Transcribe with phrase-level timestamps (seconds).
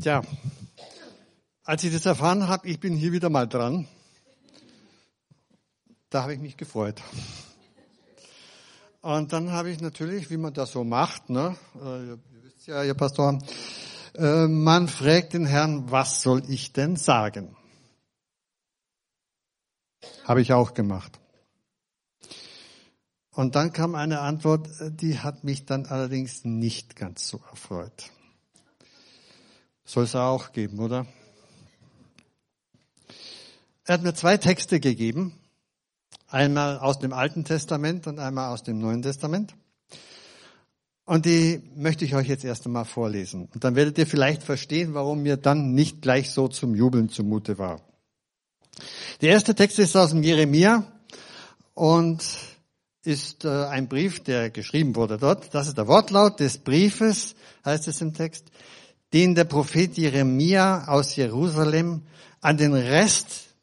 [0.00, 0.22] Tja,
[1.62, 3.86] als ich das erfahren habe, ich bin hier wieder mal dran,
[6.10, 7.00] da habe ich mich gefreut.
[9.02, 12.82] Und dann habe ich natürlich, wie man das so macht, ne, äh, ihr wisst ja,
[12.82, 13.38] ihr Pastor,
[14.16, 17.56] äh, man fragt den Herrn, was soll ich denn sagen?
[20.24, 21.20] Habe ich auch gemacht.
[23.30, 28.10] Und dann kam eine Antwort, die hat mich dann allerdings nicht ganz so erfreut.
[29.84, 31.06] Soll es auch geben, oder?
[33.84, 35.38] Er hat mir zwei Texte gegeben.
[36.26, 39.54] Einmal aus dem Alten Testament und einmal aus dem Neuen Testament.
[41.04, 43.48] Und die möchte ich euch jetzt erst einmal vorlesen.
[43.52, 47.58] Und dann werdet ihr vielleicht verstehen, warum mir dann nicht gleich so zum Jubeln zumute
[47.58, 47.82] war.
[49.20, 50.90] Der erste Text ist aus dem Jeremia
[51.74, 52.24] und
[53.04, 55.54] ist äh, ein Brief, der geschrieben wurde dort.
[55.54, 57.34] Das ist der Wortlaut des Briefes,
[57.66, 58.46] heißt es im Text
[59.14, 62.02] den der Prophet Jeremia aus Jerusalem
[62.40, 63.54] an den Rest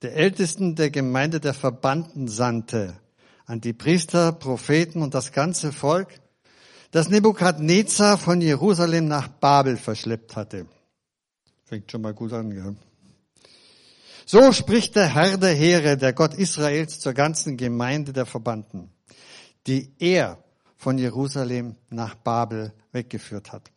[0.00, 2.96] der Ältesten der Gemeinde der Verbannten sandte,
[3.44, 6.08] an die Priester, Propheten und das ganze Volk,
[6.92, 10.66] das Nebukadnezar von Jerusalem nach Babel verschleppt hatte.
[11.64, 12.74] Fängt schon mal gut an, ja.
[14.24, 18.90] So spricht der Herr der Heere, der Gott Israels zur ganzen Gemeinde der Verbannten,
[19.66, 20.42] die er
[20.78, 23.70] von Jerusalem nach Babel weggeführt hat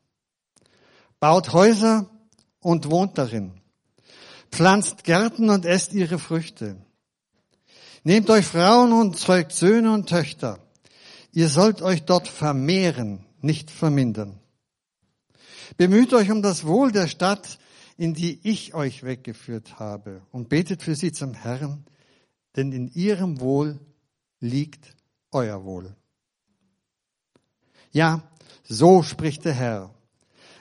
[1.24, 2.10] baut Häuser
[2.60, 3.54] und wohnt darin,
[4.52, 6.76] pflanzt Gärten und esst ihre Früchte.
[8.04, 10.60] Nehmt euch Frauen und zeugt Söhne und Töchter.
[11.32, 14.38] Ihr sollt euch dort vermehren, nicht vermindern.
[15.78, 17.58] Bemüht euch um das Wohl der Stadt,
[17.96, 21.86] in die ich euch weggeführt habe, und betet für sie zum Herrn,
[22.58, 23.80] denn in ihrem Wohl
[24.42, 24.94] liegt
[25.32, 25.96] euer Wohl.
[27.94, 28.24] Ja,
[28.66, 29.96] so spricht der Herr.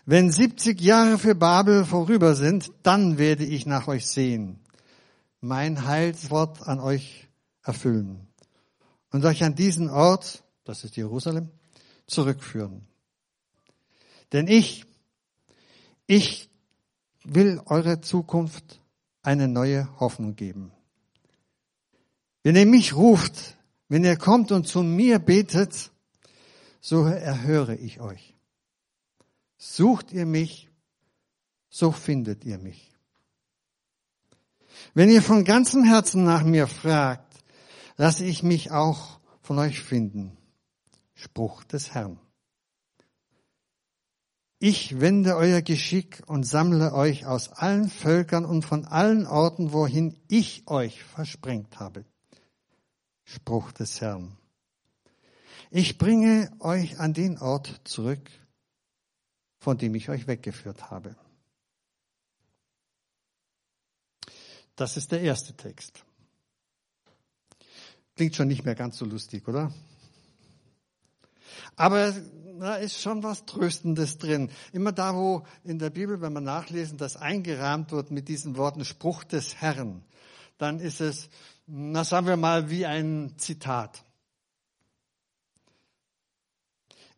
[0.04, 4.58] Wenn 70 Jahre für Babel vorüber sind, dann werde ich nach euch sehen,
[5.40, 7.28] mein Heilswort an euch
[7.62, 8.26] erfüllen
[9.10, 11.50] und euch an diesen Ort, das ist Jerusalem,
[12.06, 12.86] zurückführen.
[14.32, 14.86] Denn ich,
[16.06, 16.50] ich
[17.22, 18.80] will eure Zukunft
[19.22, 20.72] eine neue Hoffnung geben.
[22.42, 23.56] Wenn ihr mich ruft,
[23.88, 25.92] wenn ihr kommt und zu mir betet,
[26.80, 28.31] so erhöre ich euch.
[29.64, 30.68] Sucht ihr mich,
[31.70, 32.90] so findet ihr mich.
[34.92, 37.44] Wenn ihr von ganzem Herzen nach mir fragt,
[37.96, 40.36] lasse ich mich auch von euch finden.
[41.14, 42.18] Spruch des Herrn.
[44.58, 50.18] Ich wende euer Geschick und sammle euch aus allen Völkern und von allen Orten, wohin
[50.26, 52.04] ich euch versprengt habe.
[53.22, 54.36] Spruch des Herrn.
[55.70, 58.28] Ich bringe euch an den Ort zurück,
[59.62, 61.14] von dem ich euch weggeführt habe.
[64.74, 66.04] Das ist der erste Text.
[68.16, 69.72] Klingt schon nicht mehr ganz so lustig, oder?
[71.76, 72.12] Aber
[72.58, 74.50] da ist schon was Tröstendes drin.
[74.72, 78.84] Immer da, wo in der Bibel, wenn wir nachlesen, das eingerahmt wird mit diesen Worten
[78.84, 80.02] Spruch des Herrn,
[80.58, 81.28] dann ist es,
[81.68, 84.04] na sagen wir mal, wie ein Zitat.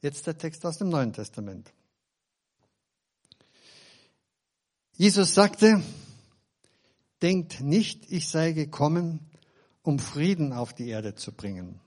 [0.02, 1.73] Jetzt der Text aus dem Neuen Testament.
[4.96, 5.82] Jesus sagte,
[7.20, 9.18] denkt nicht, ich sei gekommen,
[9.82, 11.80] um Frieden auf die Erde zu bringen.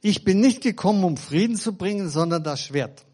[0.00, 3.04] Ich bin nicht gekommen, um Frieden zu bringen, sondern das Schwert.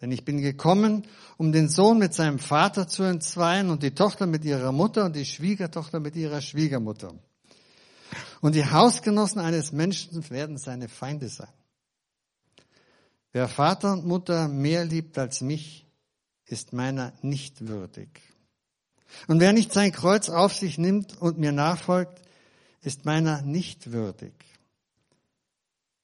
[0.00, 1.06] Denn ich bin gekommen,
[1.38, 5.16] um den Sohn mit seinem Vater zu entzweien und die Tochter mit ihrer Mutter und
[5.16, 7.14] die Schwiegertochter mit ihrer Schwiegermutter.
[8.40, 11.48] Und die Hausgenossen eines Menschen werden seine Feinde sein.
[13.32, 15.87] Wer Vater und Mutter mehr liebt als mich,
[16.48, 18.08] ist meiner nicht würdig.
[19.26, 22.20] Und wer nicht sein Kreuz auf sich nimmt und mir nachfolgt,
[22.82, 24.32] ist meiner nicht würdig.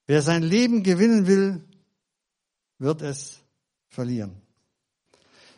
[0.06, 1.65] Wer sein Leben gewinnen will,
[2.78, 3.41] wird es
[3.88, 4.41] verlieren.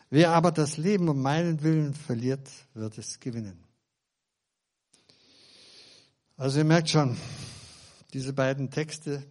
[0.08, 3.64] Wer aber das Leben um meinen Willen verliert, wird es gewinnen.
[6.36, 7.16] Also ihr merkt schon,
[8.12, 9.24] diese beiden Texte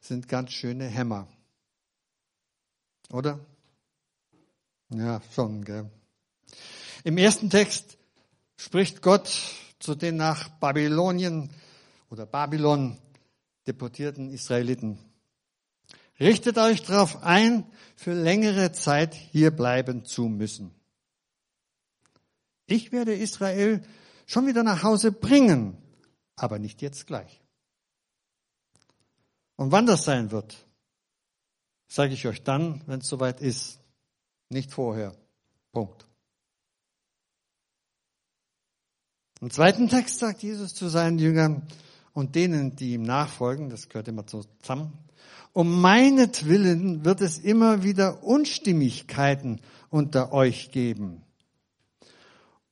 [0.00, 1.28] sind ganz schöne Hämmer.
[3.10, 3.40] Oder?
[4.90, 5.90] Ja, schon, gell.
[7.02, 7.98] Im ersten Text
[8.56, 9.32] spricht Gott
[9.78, 11.50] zu den nach Babylonien
[12.08, 12.98] oder Babylon
[13.66, 14.98] deportierten Israeliten.
[16.20, 17.64] Richtet euch darauf ein,
[17.96, 20.74] für längere Zeit hier bleiben zu müssen.
[22.66, 23.82] Ich werde Israel
[24.26, 25.76] schon wieder nach Hause bringen,
[26.36, 27.42] aber nicht jetzt gleich.
[29.56, 30.66] Und wann das sein wird,
[31.88, 33.80] sage ich euch dann, wenn es soweit ist.
[34.48, 35.14] Nicht vorher.
[35.72, 36.06] Punkt.
[39.40, 41.66] Im zweiten Text sagt Jesus zu seinen Jüngern
[42.12, 44.92] und denen, die ihm nachfolgen, das gehört immer zusammen,
[45.52, 49.60] um meinetwillen wird es immer wieder Unstimmigkeiten
[49.90, 51.22] unter euch geben.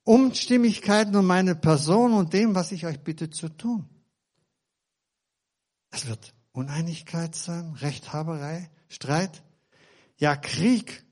[0.04, 3.88] Unstimmigkeiten um meine Person und dem, was ich euch bitte zu tun.
[5.90, 9.42] Es wird Uneinigkeit sein, Rechthaberei, Streit,
[10.16, 11.04] ja Krieg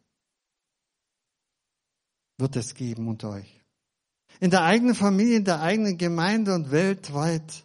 [2.43, 3.61] wird es geben unter euch.
[4.41, 7.65] In der eigenen Familie, in der eigenen Gemeinde und weltweit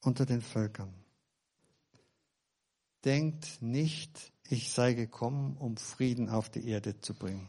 [0.00, 0.92] unter den Völkern.
[3.04, 7.48] Denkt nicht, ich sei gekommen, um Frieden auf die Erde zu bringen.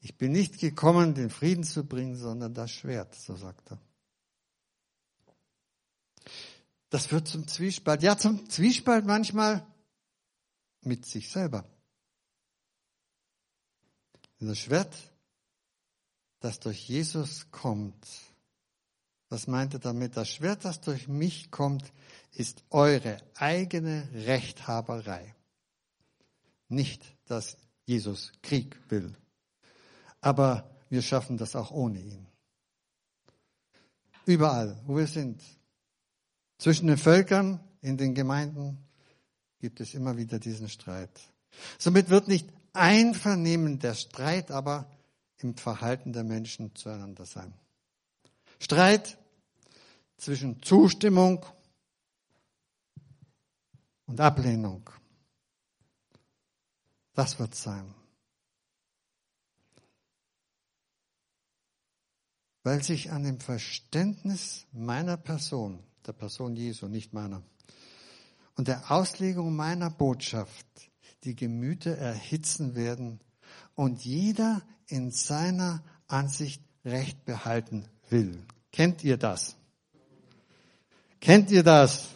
[0.00, 3.80] Ich bin nicht gekommen, den Frieden zu bringen, sondern das Schwert, so sagt er.
[6.90, 8.02] Das wird zum Zwiespalt.
[8.04, 9.66] Ja, zum Zwiespalt manchmal
[10.82, 11.64] mit sich selber.
[14.38, 14.94] Das Schwert,
[16.44, 18.06] das durch Jesus kommt,
[19.30, 20.14] was meint er damit?
[20.14, 21.90] Das Schwert, das durch mich kommt,
[22.32, 25.34] ist eure eigene Rechthaberei.
[26.68, 27.56] Nicht, dass
[27.86, 29.16] Jesus Krieg will.
[30.20, 32.26] Aber wir schaffen das auch ohne ihn.
[34.26, 35.42] Überall, wo wir sind.
[36.58, 38.86] Zwischen den Völkern, in den Gemeinden
[39.60, 41.20] gibt es immer wieder diesen Streit.
[41.78, 44.93] Somit wird nicht Einvernehmen der Streit, aber
[45.38, 47.52] im Verhalten der Menschen zueinander sein.
[48.60, 49.18] Streit
[50.16, 51.44] zwischen Zustimmung
[54.06, 54.88] und Ablehnung.
[57.14, 57.94] Das wird sein.
[62.62, 67.42] Weil sich an dem Verständnis meiner Person, der Person Jesu, nicht meiner,
[68.56, 70.66] und der Auslegung meiner Botschaft
[71.24, 73.20] die Gemüter erhitzen werden
[73.74, 78.44] und jeder in seiner Ansicht Recht behalten will.
[78.70, 79.56] Kennt ihr das?
[81.20, 82.08] Kennt ihr das?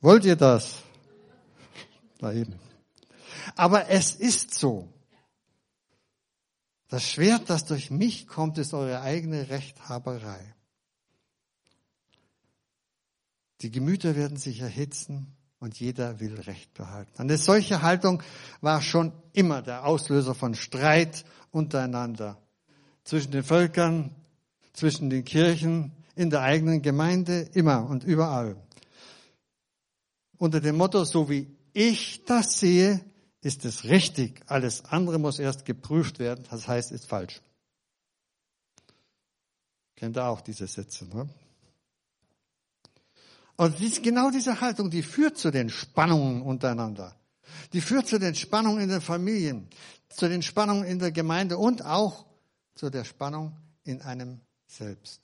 [0.00, 0.82] Wollt ihr das?
[2.18, 2.58] Da eben.
[3.56, 4.92] Aber es ist so.
[6.88, 10.54] Das Schwert, das durch mich kommt, ist eure eigene Rechthaberei.
[13.62, 17.12] Die Gemüter werden sich erhitzen und jeder will Recht behalten.
[17.18, 18.22] Eine solche Haltung
[18.60, 22.38] war schon immer der Auslöser von Streit untereinander.
[23.04, 24.14] Zwischen den Völkern,
[24.72, 28.56] zwischen den Kirchen, in der eigenen Gemeinde, immer und überall.
[30.38, 33.04] Unter dem Motto, so wie ich das sehe,
[33.42, 34.40] ist es richtig.
[34.46, 36.44] Alles andere muss erst geprüft werden.
[36.50, 37.40] Das heißt, ist falsch.
[39.96, 41.28] Kennt ihr auch diese Sätze, ne?
[43.60, 47.14] Und genau diese Haltung, die führt zu den Spannungen untereinander.
[47.74, 49.68] Die führt zu den Spannungen in den Familien,
[50.08, 52.24] zu den Spannungen in der Gemeinde und auch
[52.74, 53.54] zu der Spannung
[53.84, 55.20] in einem selbst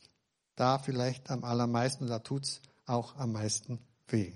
[0.54, 3.78] da vielleicht am allermeisten, da tut's auch am meisten
[4.08, 4.32] weh.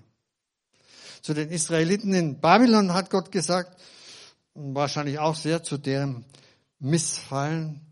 [1.21, 3.79] Zu den Israeliten in Babylon hat Gott gesagt,
[4.55, 6.25] wahrscheinlich auch sehr zu deren
[6.79, 7.83] Missfallen,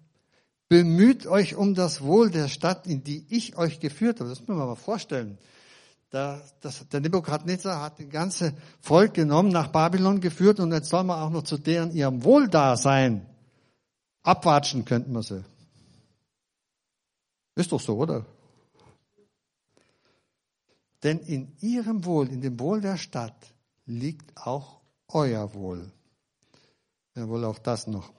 [0.70, 4.30] bemüht euch um das Wohl der Stadt, in die ich euch geführt habe.
[4.30, 5.36] Das müssen wir mal vorstellen.
[6.10, 11.04] Da, das, der Nebukadnezar hat das ganze Volk genommen, nach Babylon geführt und jetzt soll
[11.04, 13.26] man auch noch zu deren ihrem Wohldasein
[14.22, 15.44] abwatschen, könnten wir sie.
[17.54, 18.24] Ist doch so, oder?
[21.02, 23.52] Denn in ihrem Wohl, in dem Wohl der Stadt,
[23.84, 25.92] liegt auch euer Wohl.
[27.14, 28.12] Ja, wohl auch das noch.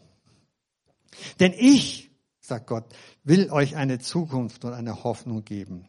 [1.39, 2.85] Denn ich, sagt Gott,
[3.23, 5.88] will euch eine Zukunft und eine Hoffnung geben.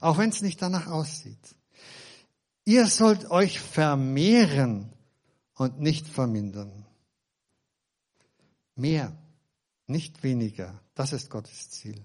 [0.00, 1.56] Auch wenn es nicht danach aussieht.
[2.64, 4.92] Ihr sollt euch vermehren
[5.54, 6.86] und nicht vermindern.
[8.74, 9.16] Mehr,
[9.86, 10.80] nicht weniger.
[10.94, 12.00] Das ist Gottes Ziel.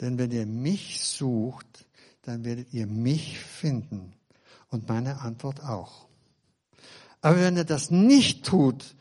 [0.00, 1.86] Denn wenn ihr mich sucht,
[2.22, 4.14] dann werdet ihr mich finden.
[4.70, 6.06] Und meine Antwort auch.
[7.20, 8.94] Aber wenn ihr das nicht tut,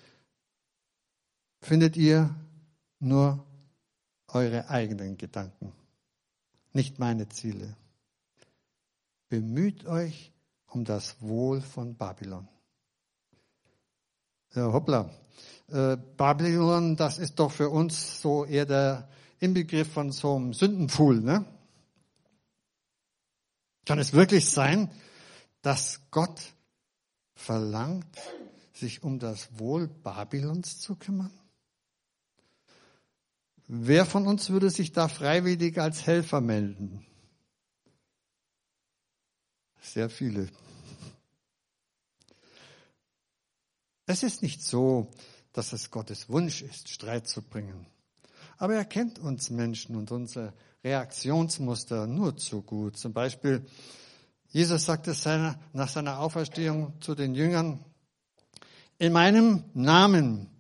[1.62, 2.34] findet ihr
[3.00, 3.46] nur
[4.30, 5.74] eure eigenen Gedanken,
[6.78, 7.76] nicht meine Ziele.
[9.30, 10.32] Bemüht euch
[10.68, 12.48] um das Wohl von Babylon.
[14.54, 15.10] Ja, hoppla.
[15.70, 21.20] Äh, Babylon, das ist doch für uns so eher der Inbegriff von so einem Sündenpfuhl.
[21.20, 21.46] Ne?
[23.86, 24.92] Kann es wirklich sein,
[25.64, 26.40] dass Gott
[27.34, 28.18] verlangt,
[28.72, 31.32] sich um das Wohl Babylons zu kümmern?
[33.68, 37.06] Wer von uns würde sich da freiwillig als Helfer melden?
[39.82, 40.50] Sehr viele.
[44.06, 45.12] Es ist nicht so,
[45.52, 47.88] dass es Gottes Wunsch ist, Streit zu bringen.
[48.58, 52.98] Aber er kennt uns Menschen und unsere Reaktionsmuster nur zu gut.
[52.98, 53.66] Zum Beispiel,
[54.48, 55.14] Jesus sagte
[55.74, 57.84] nach seiner Auferstehung zu den Jüngern,
[58.98, 60.57] in meinem Namen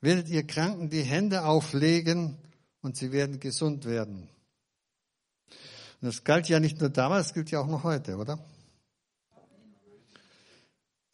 [0.00, 2.38] werdet ihr Kranken die Hände auflegen
[2.82, 4.28] und sie werden gesund werden.
[6.00, 8.38] Und das galt ja nicht nur damals, das gilt ja auch noch heute, oder?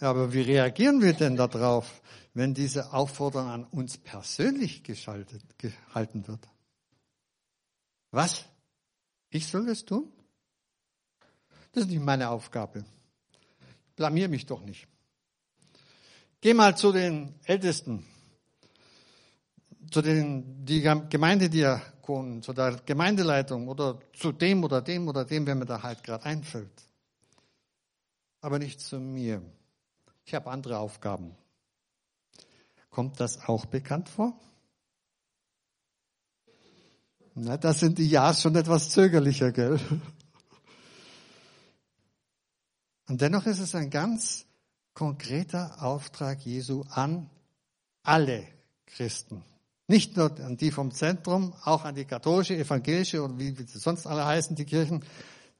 [0.00, 2.02] Aber wie reagieren wir denn darauf,
[2.34, 6.48] wenn diese Aufforderung an uns persönlich geschaltet, gehalten wird?
[8.10, 8.44] Was?
[9.30, 10.10] Ich soll das tun?
[11.70, 12.84] Das ist nicht meine Aufgabe.
[13.96, 14.88] Blamier mich doch nicht.
[16.40, 18.04] Geh mal zu den Ältesten,
[19.90, 25.54] zu den die Gemeindediakonen, zu der Gemeindeleitung oder zu dem oder dem oder dem, wer
[25.54, 26.88] mir da halt gerade einfällt.
[28.40, 29.42] Aber nicht zu mir.
[30.24, 31.36] Ich habe andere Aufgaben.
[32.90, 34.38] Kommt das auch bekannt vor?
[37.34, 39.80] Na, da sind die Ja's schon etwas zögerlicher, gell?
[43.08, 44.46] Und dennoch ist es ein ganz
[44.94, 47.30] konkreter Auftrag Jesu an
[48.02, 48.46] alle
[48.86, 49.42] Christen.
[49.88, 54.06] Nicht nur an die vom Zentrum, auch an die katholische, evangelische und wie, sie sonst
[54.06, 55.04] alle heißen, die Kirchen.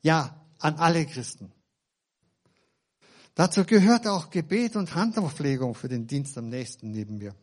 [0.00, 1.52] Ja, an alle Christen.
[3.35, 7.35] Dazu gehört auch Gebet und Handauflegung für den Dienst am nächsten neben mir.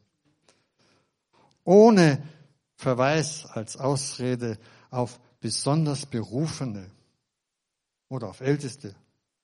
[1.64, 2.24] Ohne
[2.76, 4.58] Verweis als Ausrede
[4.90, 6.90] auf besonders Berufene
[8.08, 8.96] oder auf Älteste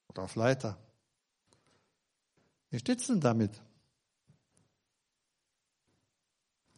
[0.08, 0.77] oder auf Leiter.
[2.70, 3.51] Wie steht's denn damit?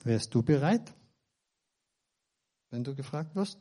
[0.08, 0.94] Wärst du bereit,
[2.70, 3.60] wenn du gefragt wirst?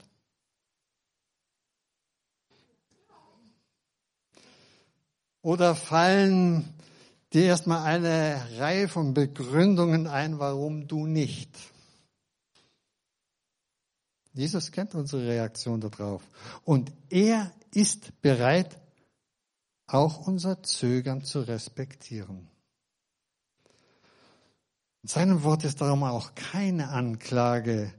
[5.42, 6.72] Oder fallen
[7.32, 11.50] dir erstmal eine Reihe von Begründungen ein, warum du nicht?
[14.32, 16.22] Jesus kennt unsere Reaktion darauf.
[16.62, 18.80] Und er ist bereit,
[19.88, 22.48] auch unser Zögern zu respektieren.
[25.06, 27.94] In seinem Wort ist darum auch keine Anklage,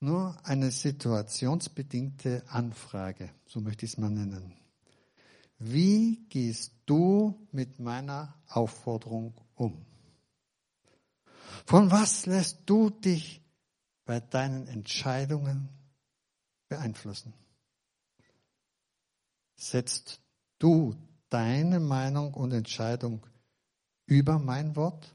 [0.00, 4.54] nur eine situationsbedingte Anfrage, so möchte ich es mal nennen.
[5.58, 9.84] Wie gehst du mit meiner Aufforderung um?
[11.66, 13.42] Von was lässt du dich
[14.06, 15.68] bei deinen Entscheidungen
[16.70, 17.34] beeinflussen?
[19.54, 20.22] Setzt
[20.58, 20.96] du
[21.28, 23.26] deine Meinung und Entscheidung
[24.06, 25.14] über mein Wort?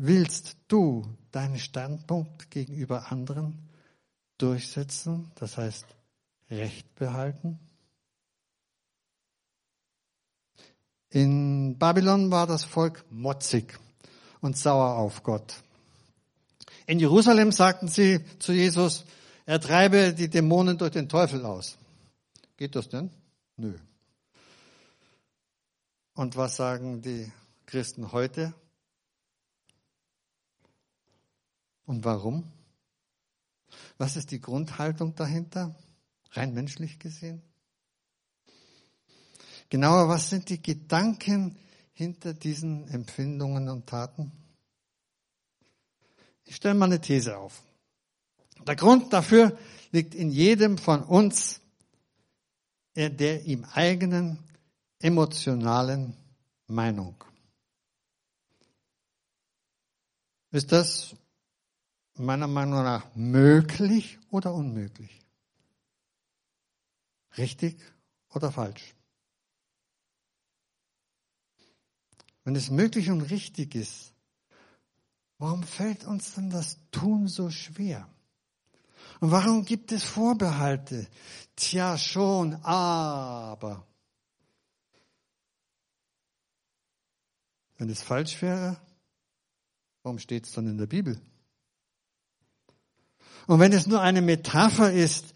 [0.00, 3.68] Willst du deinen Standpunkt gegenüber anderen
[4.38, 5.86] durchsetzen, das heißt
[6.52, 7.58] Recht behalten?
[11.10, 13.76] In Babylon war das Volk motzig
[14.40, 15.64] und sauer auf Gott.
[16.86, 19.04] In Jerusalem sagten sie zu Jesus,
[19.46, 21.76] er treibe die Dämonen durch den Teufel aus.
[22.56, 23.10] Geht das denn?
[23.56, 23.76] Nö.
[26.14, 27.32] Und was sagen die
[27.66, 28.54] Christen heute?
[31.88, 32.44] Und warum?
[33.96, 35.74] Was ist die Grundhaltung dahinter?
[36.32, 37.40] rein menschlich gesehen?
[39.70, 41.56] Genauer, was sind die Gedanken
[41.94, 44.30] hinter diesen Empfindungen und Taten?
[46.44, 47.62] Ich stelle mal eine These auf.
[48.66, 49.56] Der Grund dafür
[49.90, 51.62] liegt in jedem von uns,
[52.94, 54.38] der ihm eigenen
[54.98, 56.14] emotionalen
[56.66, 57.24] Meinung.
[60.50, 61.14] Ist das
[62.18, 65.20] meiner Meinung nach möglich oder unmöglich?
[67.36, 67.80] Richtig
[68.30, 68.94] oder falsch?
[72.44, 74.14] Wenn es möglich und richtig ist,
[75.38, 78.08] warum fällt uns denn das Tun so schwer?
[79.20, 81.08] Und warum gibt es Vorbehalte?
[81.56, 83.86] Tja, schon, aber.
[87.76, 88.80] Wenn es falsch wäre,
[90.02, 91.20] warum steht es dann in der Bibel?
[93.48, 95.34] Und wenn es nur eine Metapher ist,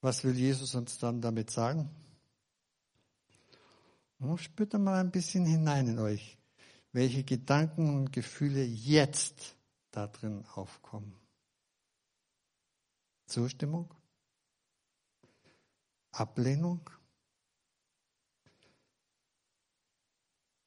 [0.00, 1.88] was will Jesus uns dann damit sagen?
[4.18, 6.36] Oh, spürt mal ein bisschen hinein in euch,
[6.90, 9.54] welche Gedanken und Gefühle jetzt
[9.92, 11.14] da drin aufkommen.
[13.26, 13.94] Zustimmung?
[16.10, 16.80] Ablehnung?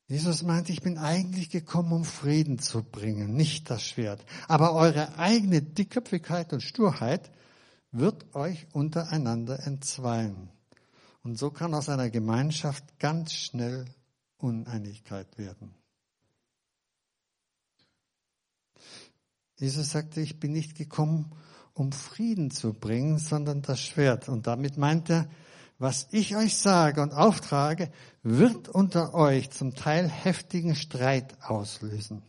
[0.10, 4.26] Jesus meint, ich bin eigentlich gekommen, um Frieden zu bringen, nicht das Schwert.
[4.48, 7.32] Aber eure eigene Dickköpfigkeit und Sturheit
[7.92, 10.50] wird euch untereinander entzweien.
[11.22, 13.86] Und so kann aus einer Gemeinschaft ganz schnell
[14.40, 15.76] Uneinigkeit werden.
[19.58, 21.32] Jesus sagte, ich bin nicht gekommen,
[21.76, 24.28] um Frieden zu bringen, sondern das Schwert.
[24.28, 25.30] Und damit meint er,
[25.80, 32.22] was ich euch sage und auftrage, wird unter euch zum Teil heftigen Streit auslösen.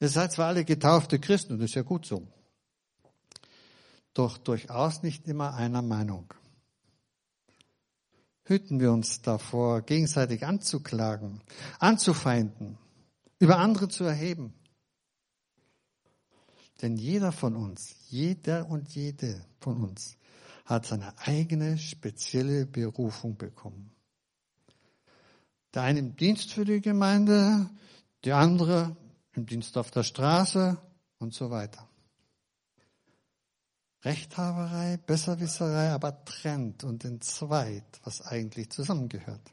[0.00, 2.26] Ihr seid zwar alle getaufte Christen, und das ist ja gut so,
[4.14, 6.32] doch durchaus nicht immer einer Meinung.
[8.44, 11.42] Hüten wir uns davor, gegenseitig anzuklagen,
[11.80, 12.78] anzufeinden,
[13.40, 14.54] über andere zu erheben.
[16.80, 20.17] Denn jeder von uns, jeder und jede von uns
[20.68, 23.90] hat seine eigene spezielle Berufung bekommen.
[25.72, 27.70] Der eine im Dienst für die Gemeinde,
[28.24, 28.94] der andere
[29.32, 30.76] im Dienst auf der Straße
[31.18, 31.88] und so weiter.
[34.04, 39.50] Rechthaberei, Besserwisserei, aber trennt und entzweit, was eigentlich zusammengehört.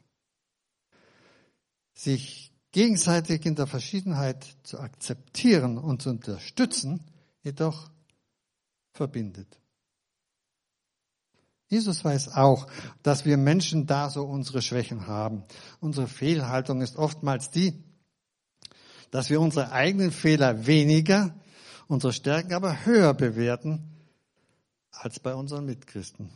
[1.94, 7.06] Sich gegenseitig in der Verschiedenheit zu akzeptieren und zu unterstützen,
[7.42, 7.90] jedoch
[8.92, 9.62] verbindet.
[11.68, 12.68] Jesus weiß auch,
[13.02, 15.44] dass wir Menschen da so unsere Schwächen haben.
[15.80, 17.84] Unsere Fehlhaltung ist oftmals die,
[19.10, 21.34] dass wir unsere eigenen Fehler weniger,
[21.88, 23.96] unsere Stärken aber höher bewerten
[24.92, 26.30] als bei unseren Mitchristen.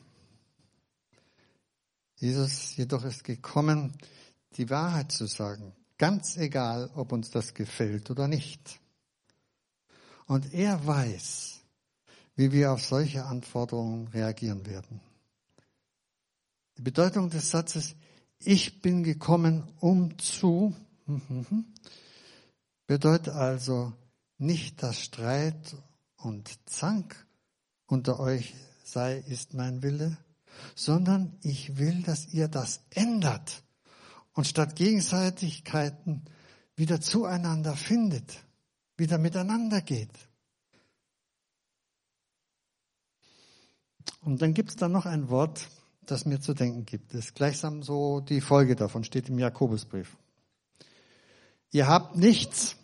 [2.15, 3.93] Jesus jedoch ist gekommen,
[4.57, 8.79] die Wahrheit zu sagen, ganz egal, ob uns das gefällt oder nicht.
[10.25, 11.61] Und er weiß,
[12.35, 15.01] wie wir auf solche Anforderungen reagieren werden.
[16.79, 17.97] Die Bedeutung des Satzes,
[18.39, 20.73] ich bin gekommen, um zu,
[22.87, 23.91] bedeutet also
[24.37, 25.75] nicht, dass Streit
[26.15, 27.27] und Zank
[27.85, 28.55] unter euch
[28.85, 30.17] sei, ist mein Wille,
[30.73, 33.61] sondern ich will, dass ihr das ändert
[34.31, 36.23] und statt Gegenseitigkeiten
[36.77, 38.45] wieder zueinander findet,
[38.95, 40.17] wieder miteinander geht.
[44.21, 45.67] Und dann gibt es da noch ein Wort,
[46.11, 47.13] das mir zu denken gibt.
[47.13, 50.17] Das ist gleichsam so die Folge davon, steht im Jakobusbrief.
[51.71, 52.75] Ihr habt nichts,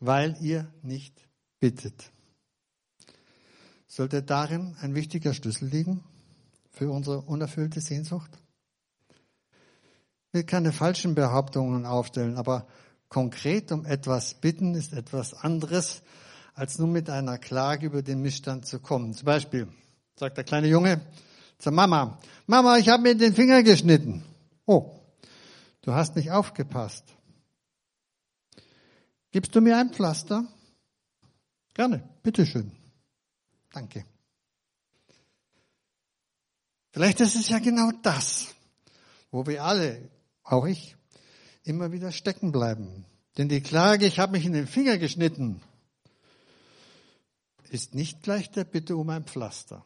[0.00, 1.14] weil ihr nicht
[1.60, 2.10] bittet.
[3.86, 6.02] Sollte darin ein wichtiger Schlüssel liegen
[6.70, 8.30] für unsere unerfüllte Sehnsucht?
[10.28, 12.66] Ich will keine falschen Behauptungen aufstellen, aber
[13.10, 16.02] konkret um etwas bitten ist etwas anderes,
[16.54, 19.12] als nur mit einer Klage über den Missstand zu kommen.
[19.12, 19.68] Zum Beispiel,
[20.16, 21.00] sagt der kleine Junge
[21.58, 24.24] zur Mama, Mama, ich habe mir den Finger geschnitten.
[24.66, 24.98] Oh,
[25.82, 27.04] du hast nicht aufgepasst.
[29.30, 30.46] Gibst du mir ein Pflaster?
[31.74, 32.72] Gerne, bitteschön.
[33.72, 34.04] Danke.
[36.90, 38.54] Vielleicht ist es ja genau das,
[39.30, 40.10] wo wir alle,
[40.42, 40.96] auch ich,
[41.64, 43.06] immer wieder stecken bleiben.
[43.38, 45.62] Denn die Klage, ich habe mich in den Finger geschnitten,
[47.70, 49.82] ist nicht gleich der Bitte um ein Pflaster.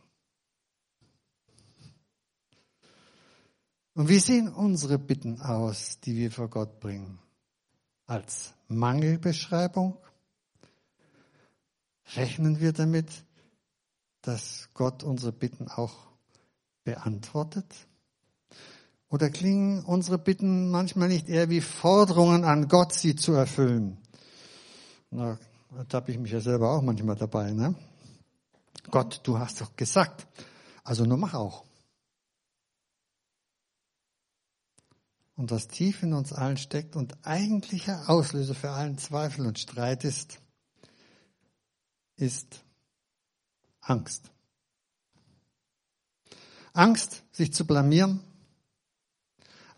[3.97, 7.19] Und wie sehen unsere Bitten aus, die wir vor Gott bringen?
[8.07, 9.97] Als Mangelbeschreibung?
[12.15, 13.11] Rechnen wir damit,
[14.21, 15.95] dass Gott unsere Bitten auch
[16.85, 17.75] beantwortet?
[19.09, 23.97] Oder klingen unsere Bitten manchmal nicht eher wie Forderungen an Gott, sie zu erfüllen?
[25.11, 25.39] Na,
[25.89, 27.51] da habe ich mich ja selber auch manchmal dabei.
[27.53, 27.75] Ne?
[28.91, 30.27] Gott, du hast doch gesagt,
[30.85, 31.66] also nur mach auch.
[35.37, 40.05] Und was tief in uns allen steckt und eigentlicher Auslöser für allen Zweifel und Streit
[40.05, 40.41] ist,
[42.17, 42.65] ist
[43.81, 44.31] Angst.
[46.73, 48.21] Angst, sich zu blamieren,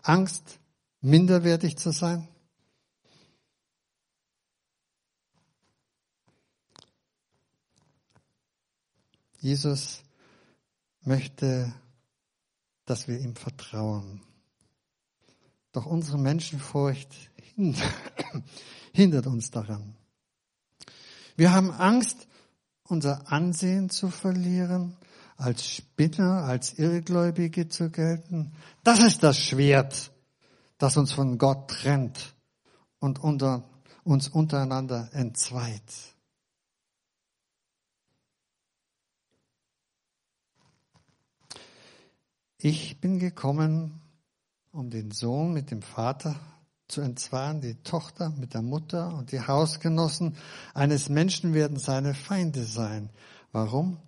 [0.01, 0.59] Angst,
[1.01, 2.27] minderwertig zu sein.
[9.39, 10.03] Jesus
[11.01, 11.73] möchte,
[12.85, 14.21] dass wir ihm vertrauen.
[15.71, 17.09] Doch unsere Menschenfurcht
[18.93, 19.95] hindert uns daran.
[21.35, 22.27] Wir haben Angst,
[22.83, 24.97] unser Ansehen zu verlieren,
[25.37, 28.51] als Spinner, als Irrgläubige zu gelten.
[28.83, 30.11] Das ist das Schwert,
[30.77, 32.35] das uns von Gott trennt
[32.99, 33.63] und unter,
[34.03, 35.81] uns untereinander entzweit.
[42.57, 44.01] Ich bin gekommen,
[44.71, 46.39] um den Sohn mit dem Vater
[46.87, 50.35] zu entzweien, die Tochter mit der Mutter und die Hausgenossen
[50.73, 53.09] eines Menschen werden seine Feinde sein.
[53.51, 53.99] Warum?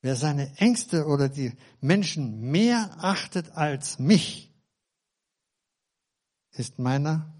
[0.00, 4.52] Wer seine Ängste oder die Menschen mehr achtet als mich,
[6.52, 7.32] ist meiner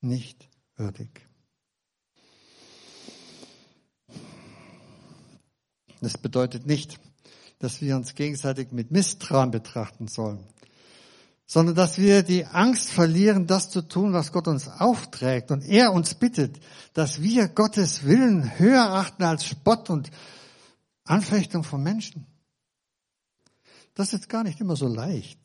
[0.00, 1.26] nicht würdig.
[6.00, 7.00] Das bedeutet nicht,
[7.58, 10.46] dass wir uns gegenseitig mit Misstrauen betrachten sollen,
[11.46, 15.92] sondern dass wir die Angst verlieren, das zu tun, was Gott uns aufträgt und er
[15.92, 16.58] uns bittet,
[16.92, 20.10] dass wir Gottes Willen höher achten als Spott und
[21.04, 22.26] Anfechtung von Menschen.
[23.94, 25.38] Das ist gar nicht immer so leicht.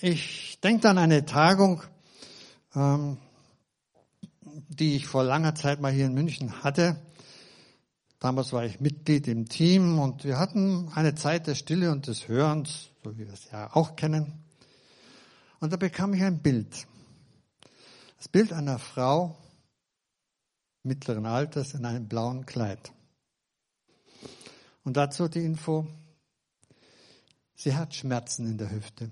[0.00, 1.82] Ich denke an eine Tagung,
[2.74, 3.18] ähm,
[4.68, 6.98] die ich vor langer Zeit mal hier in München hatte.
[8.20, 12.28] Damals war ich Mitglied im Team und wir hatten eine Zeit der Stille und des
[12.28, 14.44] Hörens, so wie wir es ja auch kennen.
[15.58, 16.86] Und da bekam ich ein Bild.
[18.18, 19.38] Das Bild einer Frau
[20.82, 22.92] mittleren Alters in einem blauen Kleid.
[24.84, 25.86] Und dazu die Info,
[27.54, 29.10] sie hat Schmerzen in der Hüfte.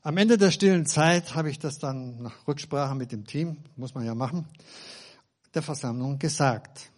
[0.00, 3.94] Am Ende der stillen Zeit habe ich das dann nach Rücksprache mit dem Team, muss
[3.94, 4.48] man ja machen,
[5.54, 6.90] der Versammlung gesagt.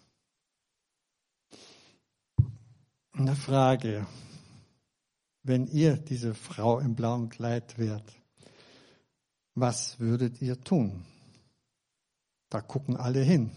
[3.13, 4.07] Eine Frage,
[5.43, 8.13] wenn ihr diese Frau im blauen Kleid wärt,
[9.55, 11.05] was würdet ihr tun?
[12.49, 13.51] Da gucken alle hin.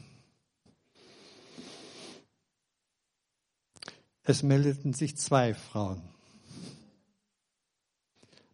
[4.24, 6.02] Es meldeten sich zwei Frauen.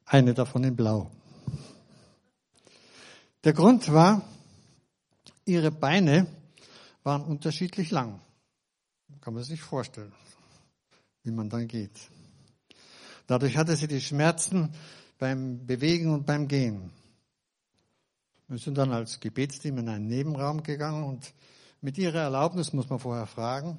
[0.05, 1.09] Eine davon in Blau.
[3.43, 4.21] Der Grund war,
[5.45, 6.27] ihre Beine
[7.03, 8.21] waren unterschiedlich lang.
[9.21, 10.13] Kann man sich vorstellen,
[11.23, 12.09] wie man dann geht.
[13.27, 14.73] Dadurch hatte sie die Schmerzen
[15.17, 16.91] beim Bewegen und beim Gehen.
[18.47, 21.33] Wir sind dann als Gebetsteam in einen Nebenraum gegangen und
[21.81, 23.77] mit ihrer Erlaubnis, muss man vorher fragen,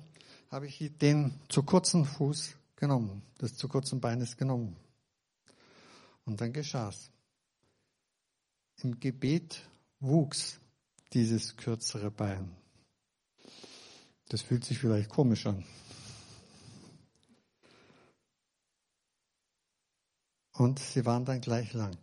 [0.51, 4.77] habe ich den zu kurzen Fuß genommen, das zu kurzen Beines genommen.
[6.25, 7.11] Und dann geschah's.
[8.83, 9.69] Im Gebet
[10.01, 10.61] wuchs
[11.15, 12.51] dieses kürzere Bein.
[14.29, 15.65] Das fühlt sich vielleicht komisch an.
[20.53, 21.97] Und sie waren dann gleich lang.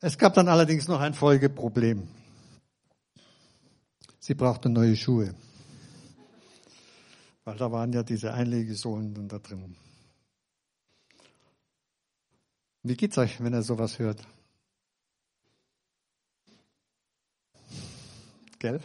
[0.00, 2.08] Es gab dann allerdings noch ein Folgeproblem.
[4.18, 5.34] Sie brauchte neue Schuhe.
[7.44, 9.76] Weil da waren ja diese Einlegesohlen dann da drin.
[12.82, 14.26] Wie geht's euch, wenn ihr sowas hört?
[18.62, 18.80] Gell?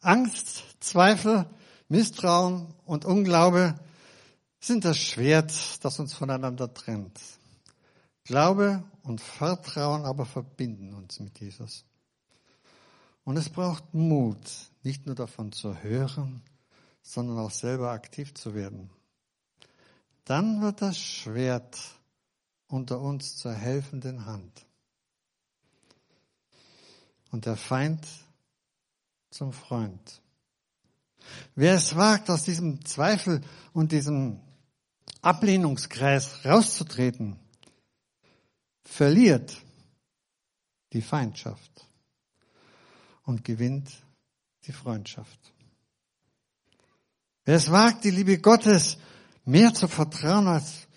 [0.00, 1.44] Angst, Zweifel,
[1.88, 3.78] Misstrauen und Unglaube
[4.58, 5.52] sind das Schwert,
[5.84, 7.20] das uns voneinander trennt.
[8.24, 11.84] Glaube und Vertrauen aber verbinden uns mit Jesus.
[13.24, 14.50] Und es braucht Mut,
[14.82, 16.40] nicht nur davon zu hören,
[17.02, 18.88] sondern auch selber aktiv zu werden.
[20.24, 21.78] Dann wird das Schwert
[22.66, 24.64] unter uns zur helfenden Hand.
[27.30, 28.06] Und der Feind
[29.30, 30.20] zum Freund.
[31.54, 34.40] Wer es wagt, aus diesem Zweifel und diesem
[35.22, 37.36] Ablehnungskreis rauszutreten,
[38.84, 39.56] verliert
[40.92, 41.86] die Feindschaft
[43.24, 43.90] und gewinnt
[44.66, 45.38] die Freundschaft.
[47.44, 48.98] Wer es wagt, die Liebe Gottes
[49.44, 50.88] mehr zu vertrauen als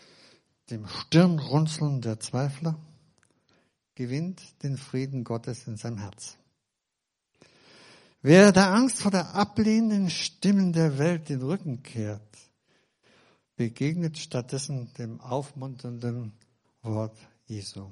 [0.69, 2.77] dem Stirnrunzeln der Zweifler,
[3.95, 6.37] gewinnt den Frieden Gottes in seinem Herz.
[8.21, 12.21] Wer der Angst vor der ablehnenden Stimmen der Welt den Rücken kehrt,
[13.55, 16.33] begegnet stattdessen dem aufmunternden
[16.81, 17.91] Wort Jesu.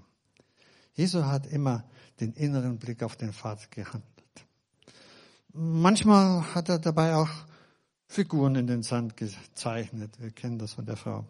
[0.94, 1.84] Jesu hat immer
[2.20, 4.06] den inneren Blick auf den Vater gehandelt.
[5.54, 7.30] Manchmal hat er dabei auch
[8.08, 10.20] Figuren in den Sand gezeichnet.
[10.20, 11.26] Wir kennen das von der Frau.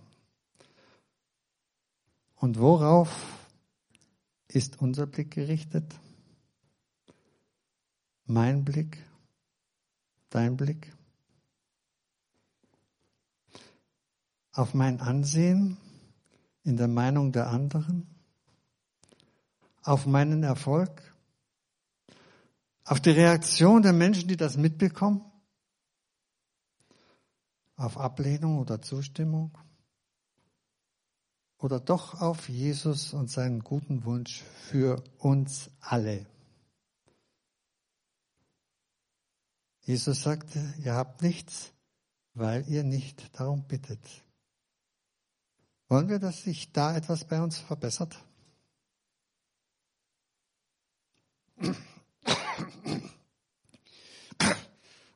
[2.36, 3.10] Und worauf
[4.56, 6.00] ist unser Blick gerichtet?
[8.26, 8.98] Mein Blick?
[10.30, 10.94] Dein Blick?
[14.54, 15.78] Auf mein Ansehen
[16.64, 18.08] in der Meinung der anderen?
[19.84, 21.02] Auf meinen Erfolg?
[22.86, 25.22] Auf die Reaktion der Menschen, die das mitbekommen?
[27.78, 29.58] Auf Ablehnung oder Zustimmung?
[31.62, 36.26] Oder doch auf Jesus und seinen guten Wunsch für uns alle?
[39.82, 41.72] Jesus sagte, ihr habt nichts,
[42.34, 44.02] weil ihr nicht darum bittet.
[45.88, 48.18] Wollen wir, dass sich da etwas bei uns verbessert?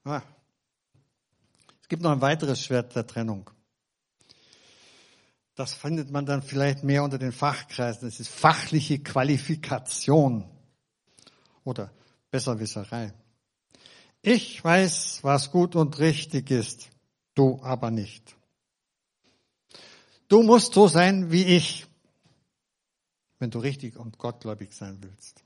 [0.04, 0.22] Ah.
[1.82, 3.50] Es gibt noch ein weiteres Schwert der Trennung.
[5.56, 8.10] Das findet man dann vielleicht mehr unter den Fachkreisen.
[8.10, 10.50] Das ist fachliche Qualifikation
[11.64, 11.92] oder
[12.30, 13.14] Besserwisserei.
[14.22, 16.90] Ich weiß, was gut und richtig ist,
[17.36, 18.36] du aber nicht.
[20.28, 21.86] Du musst so sein wie ich,
[23.40, 25.44] wenn du richtig und gottgläubig sein willst.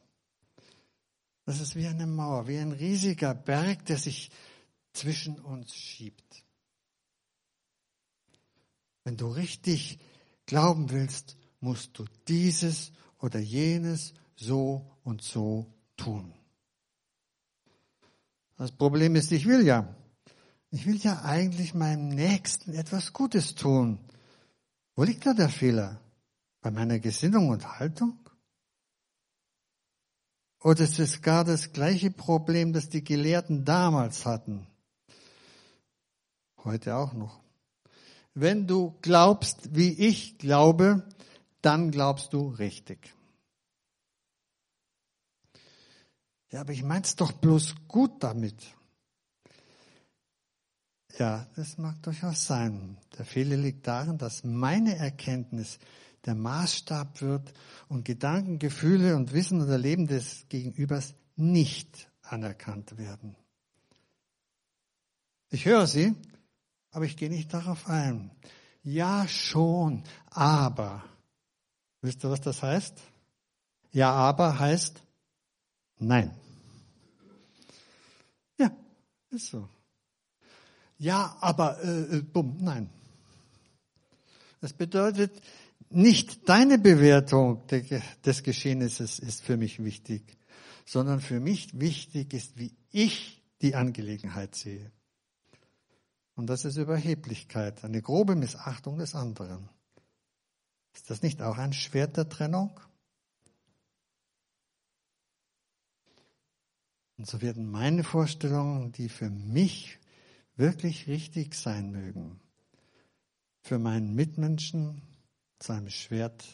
[1.45, 4.31] Das ist wie eine Mauer, wie ein riesiger Berg, der sich
[4.93, 6.43] zwischen uns schiebt.
[9.09, 9.97] Wenn du richtig
[10.45, 15.65] glauben willst, musst du dieses oder jenes so und so
[15.97, 16.31] tun.
[18.55, 19.95] Das Problem ist, ich will ja.
[20.69, 23.97] Ich will ja eigentlich meinem Nächsten etwas Gutes tun.
[24.95, 25.99] Wo liegt da der Fehler?
[26.61, 28.19] Bei meiner Gesinnung und Haltung?
[30.61, 34.67] Oder ist es gar das gleiche Problem, das die Gelehrten damals hatten?
[36.63, 37.48] Heute auch noch.
[38.33, 41.03] Wenn du glaubst, wie ich glaube,
[41.61, 43.13] dann glaubst du richtig.
[46.51, 48.55] Ja, aber ich mein's doch bloß gut damit.
[51.17, 52.97] Ja, das mag durchaus sein.
[53.17, 55.79] Der Fehler liegt darin, dass meine Erkenntnis
[56.25, 57.53] der Maßstab wird
[57.87, 63.35] und Gedanken, Gefühle und Wissen und Erleben des Gegenübers nicht anerkannt werden.
[65.49, 66.15] Ich höre sie,
[66.91, 68.31] aber ich gehe nicht darauf ein.
[68.83, 71.03] Ja, schon, aber.
[72.01, 72.97] Wisst ihr, was das heißt?
[73.91, 75.01] Ja, aber heißt
[75.97, 76.33] nein.
[78.57, 78.71] Ja,
[79.31, 79.67] ist so.
[80.97, 82.89] Ja, aber äh, äh bumm, nein.
[84.61, 85.41] Das bedeutet,
[85.89, 90.37] nicht deine Bewertung des Geschehnisses ist für mich wichtig,
[90.85, 94.91] sondern für mich wichtig ist, wie ich die Angelegenheit sehe.
[96.39, 99.67] Und das ist Überheblichkeit, eine grobe Missachtung des anderen.
[100.93, 102.79] Ist das nicht auch ein Schwert der Trennung?
[107.17, 109.99] Und so werden meine Vorstellungen, die für mich
[110.55, 112.39] wirklich richtig sein mögen,
[113.59, 115.01] für meinen Mitmenschen
[115.59, 116.45] zu einem Schwert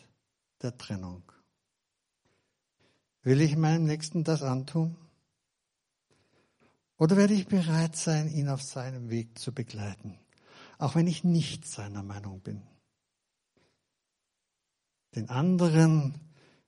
[0.63, 1.32] der Trennung.
[3.21, 4.95] Will ich meinem Nächsten das antun?
[6.97, 10.17] Oder werde ich bereit sein, ihn auf seinem Weg zu begleiten,
[10.77, 12.62] auch wenn ich nicht seiner Meinung bin?
[15.15, 16.19] Den anderen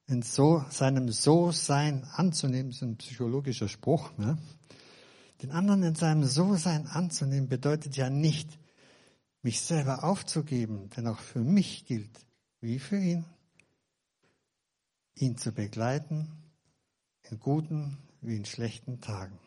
[0.05, 4.17] in so, seinem So-Sein anzunehmen, ist ein psychologischer Spruch.
[4.17, 4.37] Ne?
[5.41, 8.57] Den anderen in seinem So-Sein anzunehmen bedeutet ja nicht,
[9.43, 12.25] mich selber aufzugeben, denn auch für mich gilt,
[12.59, 13.25] wie für ihn,
[15.15, 16.31] ihn zu begleiten
[17.29, 19.37] in guten wie in schlechten Tagen.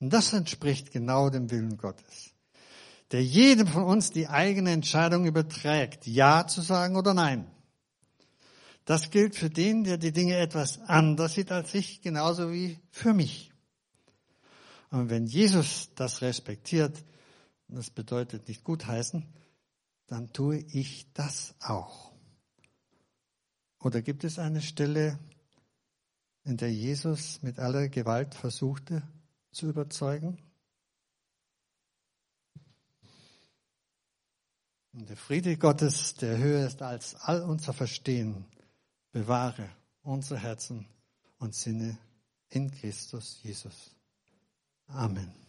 [0.00, 2.32] Und das entspricht genau dem Willen Gottes,
[3.12, 7.50] der jedem von uns die eigene Entscheidung überträgt, Ja zu sagen oder Nein.
[8.84, 13.14] Das gilt für den, der die Dinge etwas anders sieht als ich, genauso wie für
[13.14, 13.52] mich.
[14.90, 17.04] Und wenn Jesus das respektiert,
[17.68, 19.26] das bedeutet nicht gutheißen,
[20.06, 22.12] dann tue ich das auch.
[23.80, 25.18] Oder gibt es eine Stelle,
[26.44, 29.02] in der Jesus mit aller Gewalt versuchte,
[29.56, 30.38] zu überzeugen?
[34.92, 38.46] Und der Friede Gottes, der höher ist als all unser Verstehen,
[39.12, 39.68] bewahre
[40.02, 40.86] unsere Herzen
[41.38, 41.98] und Sinne
[42.48, 43.90] in Christus Jesus.
[44.86, 45.45] Amen.